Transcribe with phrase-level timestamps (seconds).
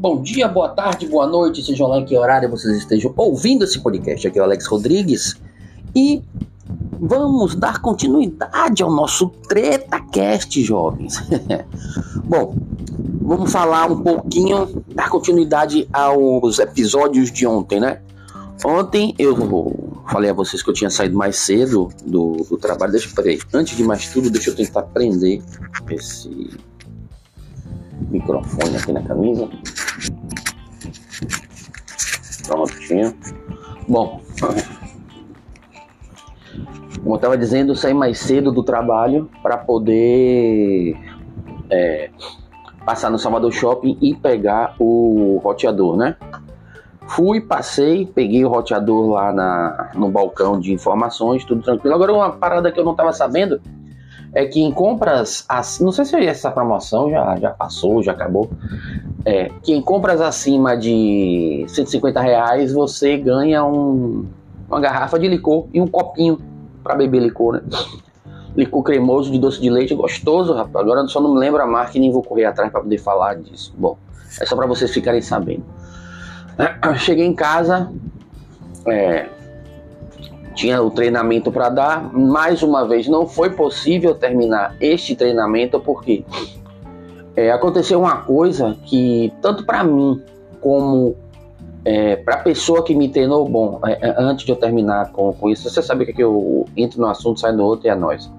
[0.00, 3.78] Bom dia, boa tarde, boa noite, sejam lá em que horário vocês estejam ouvindo esse
[3.78, 4.26] podcast.
[4.26, 5.36] Aqui é o Alex Rodrigues
[5.94, 6.22] e
[6.98, 11.22] vamos dar continuidade ao nosso TretaCast, jovens.
[12.24, 12.56] Bom,
[13.20, 18.00] vamos falar um pouquinho, dar continuidade aos episódios de ontem, né?
[18.64, 22.92] Ontem eu falei a vocês que eu tinha saído mais cedo do, do trabalho.
[22.92, 25.42] Deixa eu, peraí, antes de mais tudo, deixa eu tentar prender
[25.90, 26.48] esse
[28.08, 29.46] microfone aqui na camisa.
[32.46, 33.14] Prontinho.
[33.88, 34.20] Bom,
[37.02, 40.96] como eu estava dizendo, saí mais cedo do trabalho para poder
[41.70, 42.10] é,
[42.84, 46.16] passar no Salvador Shopping e pegar o roteador, né?
[47.08, 51.94] Fui, passei, peguei o roteador lá na, no balcão de informações, tudo tranquilo.
[51.94, 53.60] Agora, uma parada que eu não estava sabendo
[54.32, 55.44] é que em compras,
[55.80, 58.50] não sei se essa promoção já, já passou, já acabou.
[59.24, 64.26] É, que em compras acima de 150 reais você ganha um,
[64.68, 66.38] uma garrafa de licor e um copinho
[66.82, 67.62] para beber licor, né?
[68.56, 70.84] Licor cremoso de doce de leite, gostoso, rapaz.
[70.84, 73.34] Agora só não me lembro a marca e nem vou correr atrás para poder falar
[73.34, 73.74] disso.
[73.76, 73.96] Bom,
[74.40, 75.64] é só para vocês ficarem sabendo.
[76.98, 77.92] Cheguei em casa,
[78.86, 79.28] é,
[80.54, 82.12] tinha o treinamento para dar.
[82.12, 86.24] Mais uma vez, não foi possível terminar este treinamento porque
[87.36, 90.22] é, aconteceu uma coisa que, tanto para mim
[90.60, 91.16] como
[91.84, 95.32] é, para a pessoa que me treinou, bom, é, é, antes de eu terminar com,
[95.32, 97.94] com isso, você sabe que, que eu entro no assunto, sai no outro e é
[97.94, 98.30] nós.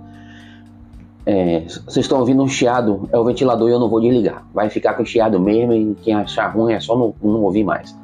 [1.26, 4.46] É, vocês estão ouvindo um chiado, é o ventilador e eu não vou desligar.
[4.54, 7.96] Vai ficar com chiado mesmo e quem achar ruim é só não, não ouvir mais.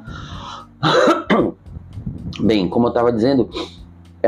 [2.40, 3.50] Bem, como eu estava dizendo,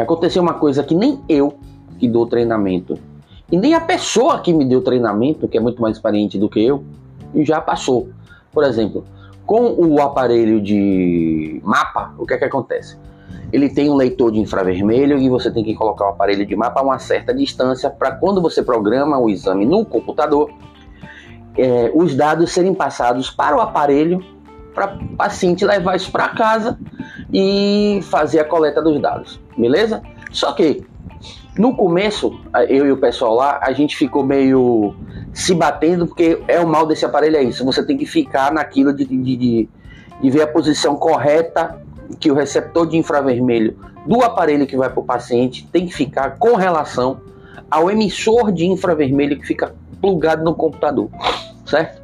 [0.01, 1.59] aconteceu uma coisa que nem eu
[1.99, 2.99] que dou treinamento
[3.51, 6.65] e nem a pessoa que me deu treinamento, que é muito mais experiente do que
[6.65, 6.85] eu,
[7.37, 8.09] já passou.
[8.53, 9.05] Por exemplo,
[9.45, 12.97] com o aparelho de mapa, o que é que acontece?
[13.53, 16.81] Ele tem um leitor de infravermelho e você tem que colocar o aparelho de mapa
[16.81, 20.51] a uma certa distância para quando você programa o exame no computador,
[21.59, 24.25] é, os dados serem passados para o aparelho
[24.73, 26.79] para o paciente levar isso para casa
[27.33, 30.03] e fazer a coleta dos dados, beleza?
[30.31, 30.85] Só que
[31.59, 34.95] no começo, eu e o pessoal lá, a gente ficou meio
[35.33, 37.65] se batendo, porque é o mal desse aparelho é isso.
[37.65, 39.69] Você tem que ficar naquilo de, de, de,
[40.21, 41.81] de ver a posição correta
[42.19, 43.77] que o receptor de infravermelho
[44.07, 47.21] do aparelho que vai para o paciente tem que ficar com relação
[47.71, 51.11] ao emissor de infravermelho que fica plugado no computador,
[51.67, 52.01] certo?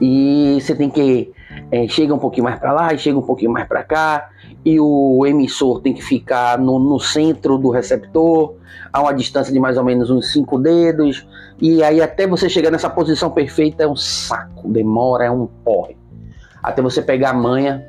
[0.00, 1.32] E você tem que
[1.70, 4.28] é, chega um pouquinho mais para lá e chega um pouquinho mais para cá,
[4.64, 8.54] e o emissor tem que ficar no, no, centro do receptor,
[8.92, 11.26] a uma distância de mais ou menos uns 5 dedos,
[11.60, 15.96] e aí até você chegar nessa posição perfeita é um saco, demora, é um porre.
[16.62, 17.86] Até você pegar a manha.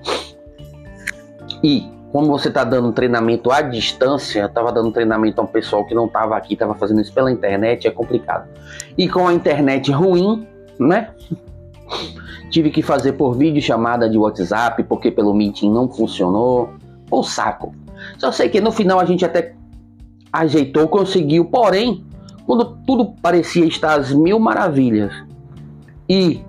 [1.63, 5.83] E quando você está dando treinamento à distância, eu estava dando treinamento a um pessoal
[5.85, 8.47] que não estava aqui, estava fazendo isso pela internet, é complicado.
[8.97, 10.47] E com a internet ruim,
[10.79, 11.09] né?
[12.49, 16.69] Tive que fazer por vídeo chamada de WhatsApp porque pelo Meeting não funcionou.
[17.09, 17.73] O saco.
[18.17, 19.55] Só sei que no final a gente até
[20.31, 21.45] ajeitou, conseguiu.
[21.45, 22.03] Porém,
[22.45, 25.13] quando tudo parecia estar às mil maravilhas
[26.09, 26.41] e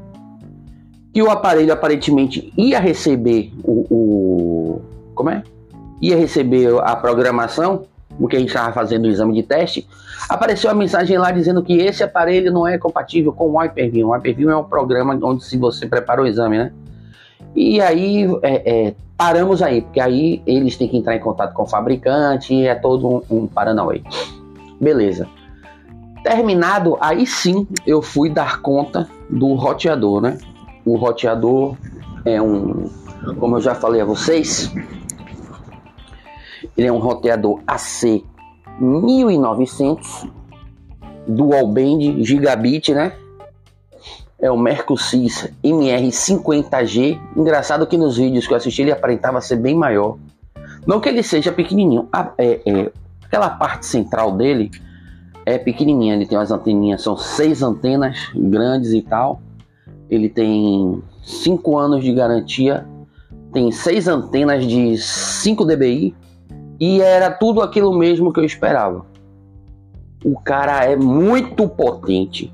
[1.12, 4.80] que o aparelho aparentemente ia receber o, o
[5.14, 5.42] como é?
[6.00, 7.86] Ia receber a programação,
[8.18, 9.88] porque a gente estava fazendo o exame de teste,
[10.28, 14.04] apareceu a mensagem lá dizendo que esse aparelho não é compatível com o Hyper-V.
[14.04, 16.72] O Hyper-V é um programa onde se você prepara o exame, né?
[17.54, 21.62] E aí é, é, paramos aí, porque aí eles têm que entrar em contato com
[21.62, 24.02] o fabricante e é todo um, um Paranauê.
[24.80, 25.26] Beleza.
[26.22, 30.38] Terminado, aí sim eu fui dar conta do roteador, né?
[30.84, 31.76] O roteador
[32.24, 32.90] é um,
[33.38, 34.72] como eu já falei a vocês,
[36.76, 38.22] ele é um roteador AC
[38.80, 40.26] 1900
[41.26, 43.12] dual band gigabit, né?
[44.40, 47.20] É o Mercosys MR50G.
[47.36, 50.16] Engraçado que nos vídeos que eu assisti ele aparentava ser bem maior.
[50.86, 52.92] Não que ele seja pequenininho, a, é, é,
[53.24, 54.70] aquela parte central dele
[55.44, 56.14] é pequenininha.
[56.14, 59.42] Ele tem umas anteninhas, são seis antenas grandes e tal.
[60.08, 62.86] Ele tem 5 anos de garantia,
[63.52, 66.14] tem seis antenas de 5 dBi
[66.80, 69.06] e era tudo aquilo mesmo que eu esperava.
[70.24, 72.52] O cara é muito potente.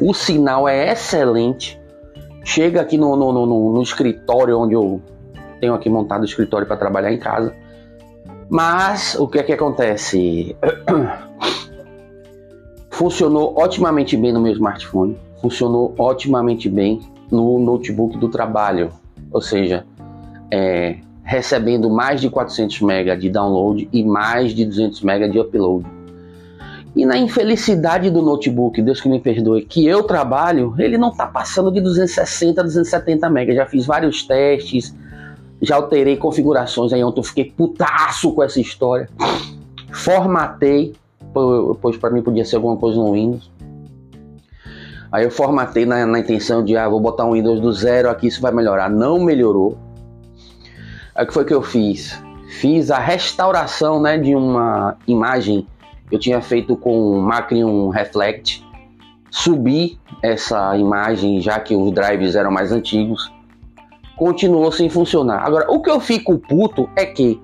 [0.00, 1.80] O sinal é excelente.
[2.44, 5.00] Chega aqui no, no, no, no escritório onde eu
[5.60, 7.54] tenho aqui montado o escritório para trabalhar em casa.
[8.48, 10.56] Mas o que é que acontece?
[12.90, 15.16] Funcionou otimamente bem no meu smartphone.
[15.40, 17.00] Funcionou otimamente bem
[17.30, 18.90] no notebook do trabalho,
[19.32, 19.86] ou seja,
[20.50, 20.98] é,
[21.30, 25.86] recebendo mais de 400 MB de download e mais de 200 MB de upload.
[26.96, 31.28] E na infelicidade do notebook, Deus que me perdoe, que eu trabalho, ele não está
[31.28, 33.54] passando de 260, 270 MB.
[33.54, 34.92] Já fiz vários testes,
[35.62, 39.08] já alterei configurações aí ontem eu fiquei putaço com essa história.
[39.92, 40.94] Formatei,
[41.80, 43.48] pois para mim podia ser alguma coisa no Windows.
[45.12, 48.26] Aí eu formatei na, na intenção de, ah, vou botar um Windows do zero aqui,
[48.26, 48.90] isso vai melhorar.
[48.90, 49.78] Não melhorou.
[51.20, 52.18] Aí o que foi que eu fiz?
[52.48, 55.66] Fiz a restauração né, de uma imagem
[56.08, 58.66] que eu tinha feito com o Macrium Reflect.
[59.30, 63.30] Subi essa imagem, já que os drives eram mais antigos.
[64.16, 65.44] Continuou sem funcionar.
[65.44, 67.38] Agora, o que eu fico puto é que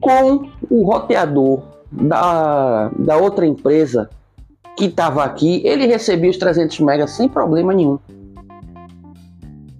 [0.00, 1.62] com o roteador
[1.92, 4.10] da, da outra empresa
[4.76, 8.00] que estava aqui, ele recebia os 300 megas sem problema nenhum.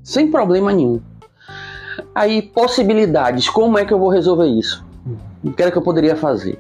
[0.05, 1.01] Sem problema nenhum.
[2.17, 4.83] Aí, possibilidades, como é que eu vou resolver isso?
[5.45, 6.59] O que era que eu poderia fazer?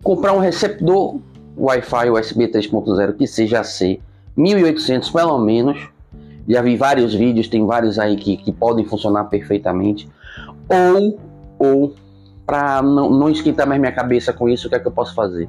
[0.00, 1.18] Comprar um receptor
[1.58, 3.98] Wi-Fi USB 3.0 que seja C,
[4.36, 5.88] 1800 pelo menos.
[6.48, 10.08] Já vi vários vídeos, tem vários aí que, que podem funcionar perfeitamente.
[10.68, 11.18] Ou,
[11.58, 11.94] ou
[12.46, 15.12] para não, não esquentar mais minha cabeça com isso, o que é que eu posso
[15.12, 15.48] fazer?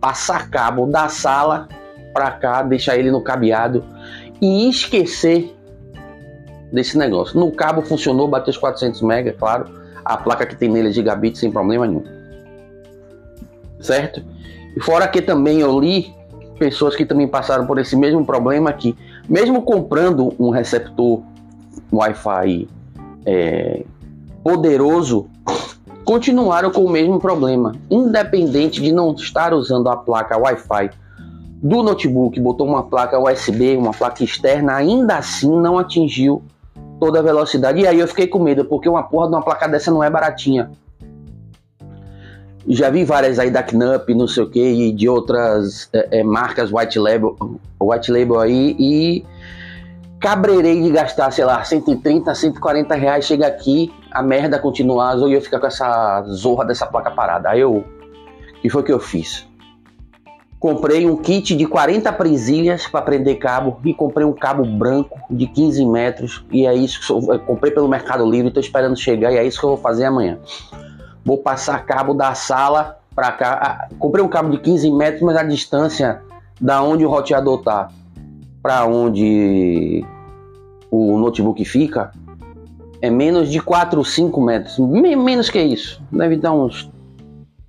[0.00, 1.68] passar cabo da sala
[2.12, 3.84] para cá, deixar ele no cabeado
[4.40, 5.54] e esquecer
[6.72, 7.38] desse negócio.
[7.38, 9.66] No cabo funcionou, bateu os 400 MB, claro.
[10.04, 12.04] A placa que tem nele é gigabit sem problema nenhum.
[13.80, 14.22] Certo?
[14.76, 16.14] E fora que também eu li
[16.58, 18.96] pessoas que também passaram por esse mesmo problema que
[19.28, 21.22] mesmo comprando um receptor
[21.92, 22.68] Wi-Fi
[23.24, 23.84] é,
[24.42, 25.28] poderoso,
[26.04, 27.74] continuaram com o mesmo problema.
[27.90, 30.90] Independente de não estar usando a placa Wi-Fi
[31.62, 36.42] do notebook, botou uma placa USB, uma placa externa, ainda assim não atingiu
[36.98, 37.80] toda a velocidade.
[37.80, 40.10] E aí eu fiquei com medo, porque uma porra de uma placa dessa não é
[40.10, 40.70] baratinha.
[42.68, 46.24] Já vi várias aí da Knup, não sei o que, e de outras é, é,
[46.24, 47.36] marcas white label,
[47.80, 49.24] white label aí, e
[50.18, 55.34] cabreirei de gastar, sei lá, 130, 140 reais, chega aqui, a merda continua azul e
[55.34, 57.50] eu ficar com essa zorra dessa placa parada.
[57.50, 57.76] Aí eu.
[57.76, 59.46] O que foi que eu fiz?
[60.58, 65.46] Comprei um kit de 40 presilhas para prender cabo e comprei um cabo branco de
[65.46, 66.44] 15 metros.
[66.50, 69.60] E é isso que eu comprei pelo Mercado Livre, estou esperando chegar e é isso
[69.60, 70.38] que eu vou fazer amanhã.
[71.24, 73.58] Vou passar cabo da sala para cá.
[73.62, 76.22] Ah, comprei um cabo de 15 metros, mas a distância
[76.60, 77.88] da onde o roteador tá
[78.62, 80.04] para onde
[80.90, 82.10] o notebook fica
[83.00, 86.90] é menos de 4 ou 5 metros, menos que isso, deve dar uns,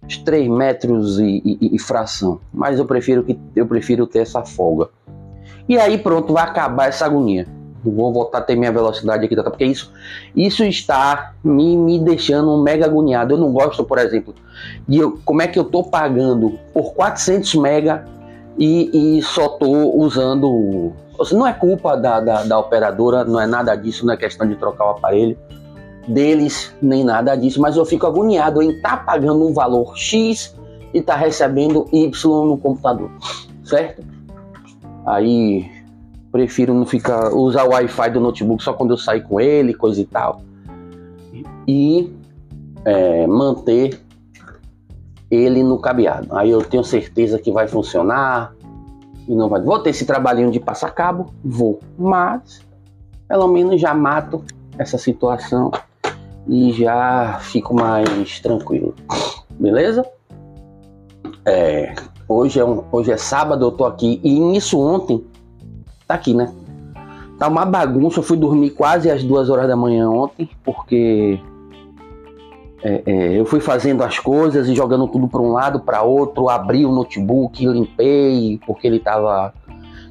[0.07, 4.43] uns 3 metros e, e, e, fração, mas eu prefiro, que, eu prefiro ter essa
[4.43, 4.89] folga.
[5.67, 7.45] E aí pronto, vai acabar essa agonia.
[7.83, 9.43] Vou voltar a ter minha velocidade aqui, tá?
[9.43, 9.93] porque isso,
[10.35, 13.33] isso está me, me deixando mega agoniado.
[13.33, 14.33] Eu não gosto, por exemplo,
[14.87, 18.05] de eu, como é que eu tô pagando por 400 mega
[18.57, 20.93] e, e só tô usando
[21.31, 24.55] não é culpa da, da, da, operadora, não é nada disso, não é questão de
[24.55, 25.37] trocar o aparelho
[26.07, 30.55] deles, nem nada disso, mas eu fico agoniado em estar tá pagando um valor X
[30.93, 33.11] e estar tá recebendo Y no computador,
[33.63, 34.03] certo?
[35.05, 35.69] Aí
[36.31, 39.99] prefiro não ficar usar o Wi-Fi do notebook só quando eu sair com ele, coisa
[39.99, 40.41] e tal,
[41.67, 42.13] e
[42.85, 43.99] é, manter
[45.29, 46.27] ele no cabeado.
[46.31, 48.55] Aí eu tenho certeza que vai funcionar,
[49.27, 49.61] e não vai.
[49.61, 51.33] Vou ter esse trabalhinho de passar cabo?
[51.43, 51.79] Vou.
[51.97, 52.61] Mas,
[53.27, 54.43] pelo menos já mato
[54.77, 55.71] essa situação
[56.47, 58.95] e já fico mais tranquilo.
[59.59, 60.05] Beleza?
[61.45, 61.93] É,
[62.27, 64.19] hoje, é um, hoje é sábado, eu tô aqui.
[64.23, 65.23] E nisso ontem,
[66.07, 66.53] tá aqui, né?
[67.37, 68.19] Tá uma bagunça.
[68.19, 71.39] Eu fui dormir quase às duas horas da manhã ontem, porque
[72.83, 76.49] é, é, eu fui fazendo as coisas e jogando tudo para um lado, para outro,
[76.49, 79.53] abri o notebook, limpei, porque ele estava.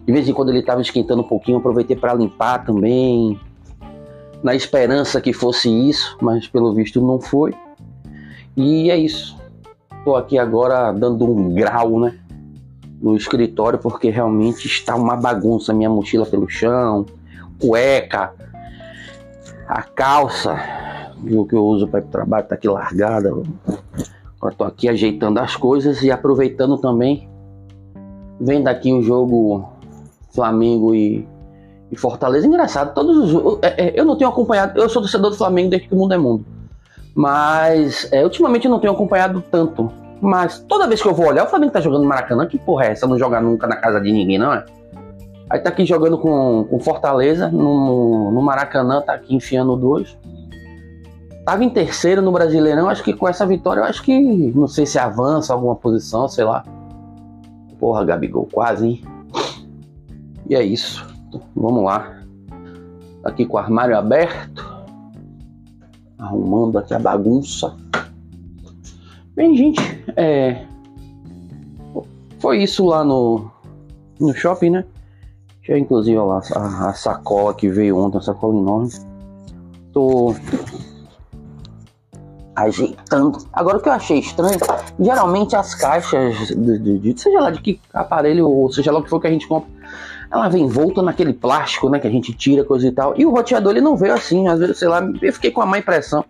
[0.05, 3.40] De vez em quando ele estava esquentando um pouquinho, aproveitei para limpar também,
[4.43, 7.55] na esperança que fosse isso, mas pelo visto não foi.
[8.57, 9.37] E é isso.
[9.99, 12.19] Estou aqui agora dando um grau, né?
[13.00, 15.75] No escritório, porque realmente está uma bagunça.
[15.75, 17.05] Minha mochila pelo chão,
[17.61, 18.33] cueca,
[19.69, 20.57] a calça
[21.49, 23.31] que eu uso para ir para o trabalho tá aqui largada.
[24.37, 27.28] Agora tô aqui ajeitando as coisas e aproveitando também,
[28.40, 29.69] vendo aqui o jogo
[30.31, 31.26] Flamengo e,
[31.90, 32.47] e Fortaleza.
[32.47, 35.88] Engraçado, todos os é, é, eu não tenho acompanhado, eu sou torcedor do Flamengo desde
[35.88, 36.45] que o mundo é mundo,
[37.14, 39.90] mas é, ultimamente eu não tenho acompanhado tanto.
[40.21, 42.93] Mas toda vez que eu vou olhar, o Flamengo tá jogando Maracanã, que porra é
[42.93, 43.07] essa?
[43.07, 44.64] Não joga nunca na casa de ninguém, não é?
[45.49, 50.16] Aí tá aqui jogando com, com Fortaleza, no, no Maracanã, tá aqui enfiando dois.
[51.45, 54.85] Tava em terceiro no Brasileirão, acho que com essa vitória, eu acho que, não sei
[54.85, 56.64] se avança alguma posição, sei lá.
[57.78, 59.05] Porra, Gabigol, quase, hein?
[60.49, 61.15] E é isso.
[61.54, 62.23] Vamos lá.
[63.25, 64.64] Aqui com o armário aberto.
[66.18, 67.76] Arrumando aqui a bagunça.
[69.35, 69.80] Bem, gente,
[70.16, 70.66] é...
[72.38, 73.50] Foi isso lá no,
[74.21, 74.85] no shopping, né?
[75.62, 78.90] Já inclusive lá a, a, sacola que veio ontem, a sacola enorme.
[79.92, 80.35] Tô
[82.54, 83.38] ajeitando.
[83.52, 84.59] Agora o que eu achei estranho,
[84.99, 89.02] geralmente as caixas de, de, de, seja lá de que aparelho ou seja lá o
[89.02, 89.68] que for que a gente compra,
[90.30, 93.14] ela vem envolta naquele plástico, né, que a gente tira coisa e tal.
[93.16, 95.66] E o roteador ele não veio assim, às vezes, sei lá, eu fiquei com a
[95.66, 96.25] má impressão,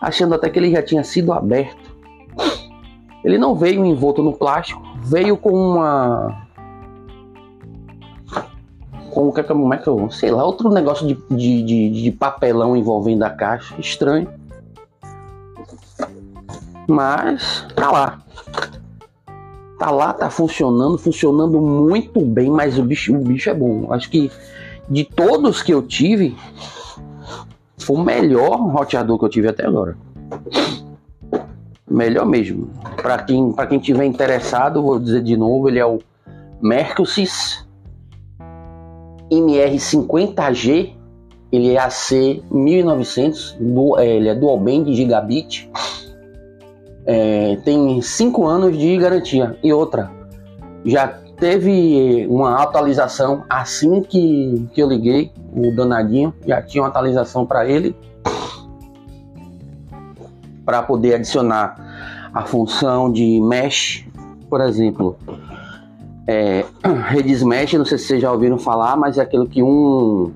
[0.00, 1.94] achando até que ele já tinha sido aberto.
[3.24, 6.44] Ele não veio envolto no plástico, veio com uma
[9.14, 12.76] com é como é que eu, sei lá, outro negócio de, de, de, de papelão
[12.76, 14.28] envolvendo a caixa, estranho.
[16.88, 18.23] Mas tá lá.
[19.78, 23.92] Tá lá, tá funcionando, funcionando muito bem, mas o bicho, o bicho é bom.
[23.92, 24.30] Acho que
[24.88, 26.36] de todos que eu tive,
[27.78, 29.96] foi o melhor roteador que eu tive até agora.
[31.90, 32.70] Melhor mesmo.
[32.96, 35.98] Para quem, pra quem tiver interessado, vou dizer de novo, ele é o
[36.60, 37.64] Mercosys
[39.30, 40.92] MR50G,
[41.52, 45.70] ele é AC 1900, do, é, ele é dual band gigabit,
[47.06, 49.58] é, tem 5 anos de garantia.
[49.62, 50.10] E outra,
[50.84, 51.08] já
[51.38, 57.66] teve uma atualização assim que, que eu liguei, o danadinho, já tinha uma atualização para
[57.66, 57.96] ele,
[60.64, 64.06] para poder adicionar a função de mesh,
[64.48, 65.16] por exemplo,
[66.26, 66.64] é,
[67.08, 70.32] redes mesh, não sei se vocês já ouviram falar, mas é aquilo que um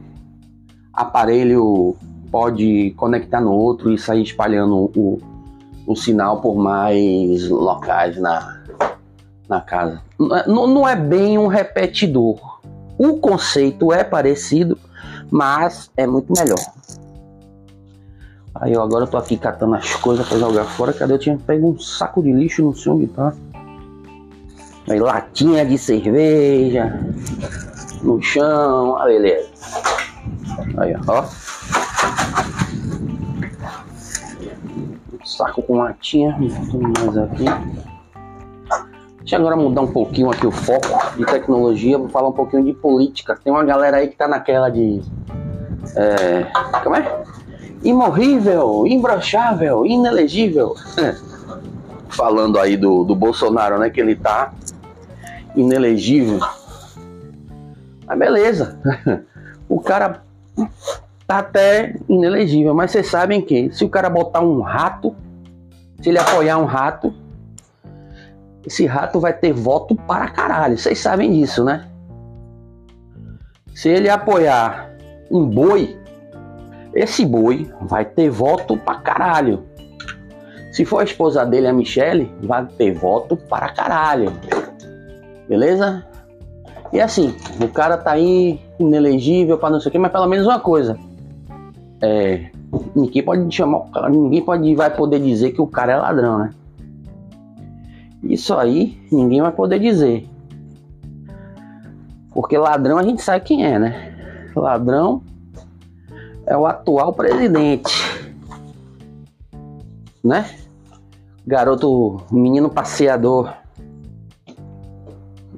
[0.93, 1.97] aparelho
[2.31, 5.19] pode conectar no outro e sair espalhando o,
[5.89, 8.61] o sinal por mais locais na,
[9.49, 10.03] na casa.
[10.19, 12.61] Não, não é bem um repetidor.
[12.99, 14.79] O conceito é parecido,
[15.31, 16.59] mas é muito melhor.
[18.55, 20.93] Aí eu agora tô aqui catando as coisas para jogar fora.
[20.93, 21.15] Cadê?
[21.15, 23.33] Eu tinha pego um saco de lixo, não sei onde tá.
[24.91, 26.99] Aí, latinha de cerveja
[28.03, 29.49] no chão, ah, beleza.
[30.77, 31.25] Aí, ó.
[35.39, 37.45] Saco com latinha, mais aqui.
[39.21, 42.73] Deixa agora mudar um pouquinho aqui o foco de tecnologia, vou falar um pouquinho de
[42.73, 43.39] política.
[43.45, 45.01] Tem uma galera aí que tá naquela de.
[45.95, 46.45] É,
[46.83, 47.23] como é?
[47.85, 50.75] Imorrível, imbrochável, inelegível.
[52.11, 53.91] Falando aí do, do Bolsonaro, né?
[53.91, 54.53] Que ele tá
[55.55, 56.41] inelegível.
[58.05, 58.77] Mas beleza.
[59.71, 60.23] O cara
[61.27, 62.73] tá até inelegível.
[62.73, 65.15] Mas vocês sabem que se o cara botar um rato,
[66.01, 67.13] se ele apoiar um rato,
[68.65, 70.79] esse rato vai ter voto para caralho.
[70.79, 71.89] Vocês sabem disso, né?
[73.75, 74.91] Se ele apoiar
[75.31, 75.99] um boi,
[76.95, 79.65] esse boi vai ter voto para caralho.
[80.73, 84.33] Se for a esposa dele, a Michelle, vai ter voto para caralho.
[85.49, 86.05] Beleza?
[86.93, 90.47] E assim, o cara tá aí inelegível para não sei o que, mas pelo menos
[90.47, 90.99] uma coisa.
[92.01, 92.51] É,
[92.95, 96.55] ninguém pode chamar, ninguém pode vai poder dizer que o cara é ladrão, né?
[98.23, 100.29] Isso aí ninguém vai poder dizer.
[102.33, 104.15] Porque ladrão a gente sabe quem é, né?
[104.55, 105.23] Ladrão
[106.47, 107.93] é o atual presidente.
[110.23, 110.45] Né?
[111.47, 113.53] Garoto, menino passeador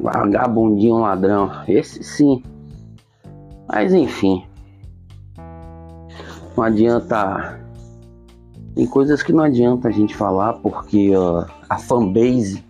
[0.01, 1.51] Vagabundinho ladrão.
[1.69, 2.43] Esse sim.
[3.69, 4.45] Mas enfim.
[6.57, 7.61] Não adianta.
[8.75, 12.65] Tem coisas que não adianta a gente falar porque uh, a fanbase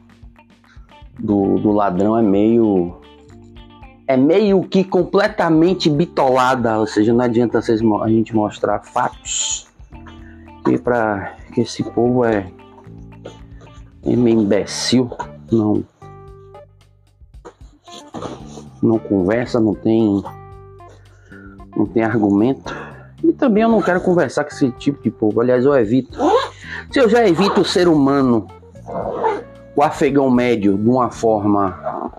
[1.19, 2.97] do, do ladrão é meio.
[4.07, 6.79] É meio que completamente bitolada.
[6.79, 9.69] Ou seja, não adianta a gente mostrar fatos.
[10.69, 12.51] E para que esse povo é,
[14.05, 15.11] é meio imbecil.
[15.51, 15.85] Não
[18.83, 20.23] não conversa, não tem
[21.77, 22.75] não tem argumento.
[23.23, 25.41] E também eu não quero conversar com esse tipo de povo.
[25.41, 26.19] Aliás, eu evito.
[26.91, 28.47] Se eu já evito o ser humano,
[29.77, 32.11] o afegão médio, de uma forma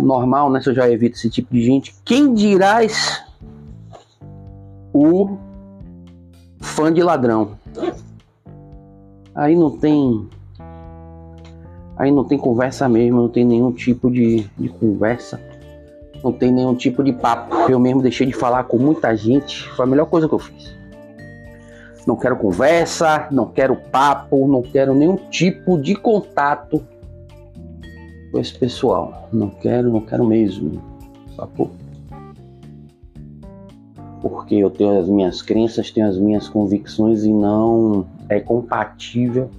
[0.00, 0.60] normal, né?
[0.60, 3.22] Se eu já evito esse tipo de gente, quem dirás
[4.92, 5.36] o
[6.60, 7.58] fã de ladrão?
[9.34, 10.28] Aí não tem.
[11.98, 15.40] Aí não tem conversa mesmo, não tem nenhum tipo de, de conversa
[16.22, 17.54] Não tem nenhum tipo de papo.
[17.70, 19.68] Eu mesmo deixei de falar com muita gente.
[19.70, 20.76] Foi a melhor coisa que eu fiz.
[22.06, 26.80] Não quero conversa, não quero papo, não quero nenhum tipo de contato
[28.30, 29.28] com esse pessoal.
[29.32, 30.80] Não quero, não quero mesmo.
[31.36, 31.70] Papo.
[34.22, 39.50] Porque eu tenho as minhas crenças, tenho as minhas convicções e não é compatível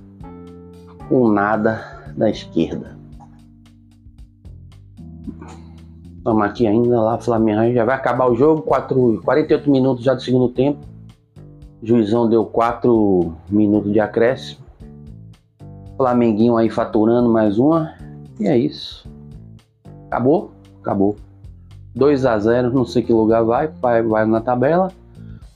[1.09, 2.96] com nada da esquerda.
[6.27, 10.21] Estamos aqui ainda lá, Flamengo já vai acabar o jogo, 4, 48 minutos já do
[10.21, 10.79] segundo tempo.
[11.81, 14.59] Juizão deu 4 minutos de acréscimo.
[15.95, 17.93] Flamenguinho aí faturando mais uma.
[18.41, 19.09] E é isso.
[20.07, 20.51] Acabou?
[20.81, 21.15] Acabou.
[21.95, 24.91] 2 a 0 não sei que lugar vai, vai, vai na tabela.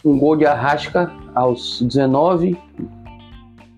[0.05, 2.57] Um gol de Arrasca aos 19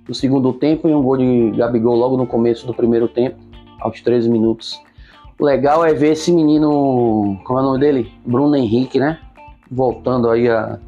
[0.06, 3.40] do segundo tempo e um gol de Gabigol logo no começo do primeiro tempo,
[3.80, 4.80] aos 13 minutos.
[5.40, 8.14] O legal é ver esse menino, como é o nome dele?
[8.26, 9.20] Bruno Henrique, né?
[9.70, 10.80] Voltando aí a,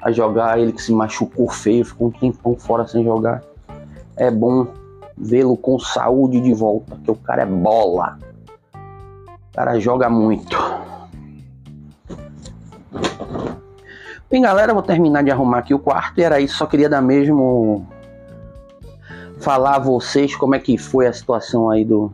[0.00, 3.42] a jogar, ele que se machucou feio, ficou um tempão fora sem jogar.
[4.16, 4.66] É bom
[5.16, 8.18] vê-lo com saúde de volta, que o cara é bola.
[8.74, 10.56] O cara joga muito.
[14.30, 16.56] Bem, galera, vou terminar de arrumar aqui o quarto e era isso.
[16.56, 17.86] Só queria dar mesmo
[19.38, 22.10] falar a vocês como é que foi a situação aí do,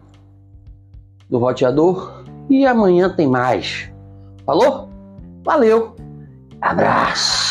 [1.30, 2.24] do roteador.
[2.48, 3.90] E amanhã tem mais.
[4.44, 4.90] Falou?
[5.44, 5.94] Valeu!
[6.60, 7.49] Abraço!